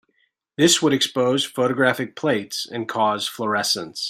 [0.57, 3.99] This would expose photographic plates and cause fluorescence.